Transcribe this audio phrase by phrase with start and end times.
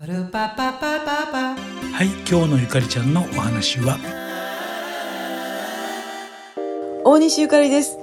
[0.00, 0.06] は
[2.04, 3.98] い今日のゆかりちゃんのお話は？
[7.04, 7.98] 大西ゆかりです。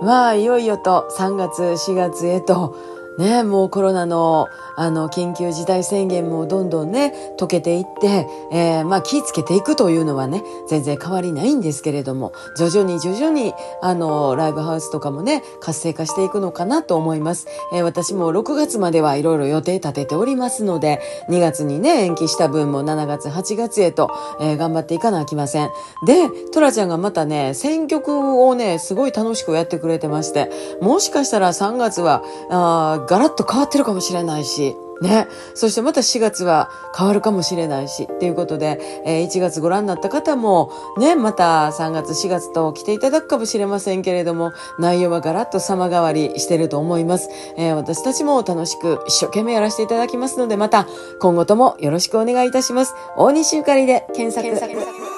[0.00, 2.76] まあいよいよと3月4月へと
[3.18, 13.52] ね、もうコロナのあの緊急事態宣言もどんどんね解けていって、えー、まあ気ぃつけていくというのはね全然変わりないんですけれども徐々に徐々に
[13.82, 25.70] あのライブハウスとかもね活性化していくのかなと思います、えー、私も6月まではいろいろ予定立てておりますので2月にね延期した分も7月8月へと、えー、頑張っていかなきません。
[26.06, 35.28] でトラちゃんがまたね選曲をねすごい楽しくやってくれてましてもしかしたら3月はあガラッと変わってるかもしれないし、ね。
[35.54, 47.30] そしてまた4月は変わるかもしれないし、っていうことで、えー、1月ご覧になった方も、ね、また3月4月と来ていただくかもしれませんけれども、内容はガラッと様変わりしてると思います。
[47.56, 50.86] えー、私たちも楽しく一生懸命やらせていただきますので、また
[51.18, 52.94] 今後ともよろしくお願いいたします。
[53.16, 54.46] 大西ゆかりで検索。
[54.48, 55.10] 検索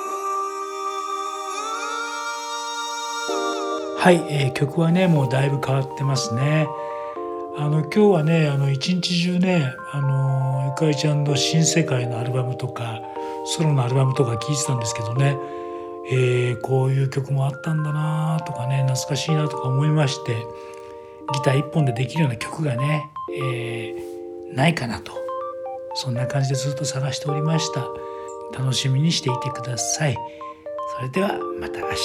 [3.98, 6.66] はい、えー、曲はね、もうだいぶ変わってますね。
[7.56, 13.00] あの今日はねあの一日中ねあのゆかりちゃんの新世界のアルバムとか
[13.44, 15.36] ソロのアルバムとか聴いてたんですけどね、
[16.10, 20.46] えー、こういう曲もあったんだなとかね懐かしいなとか思いまして
[21.32, 25.12] ギター一本でできるような曲がね、えー、ないかなと。
[25.94, 27.86] そんな感じでずっと探しておりました。
[28.58, 30.16] 楽しみにしていてください。
[30.96, 31.96] それではまた明日。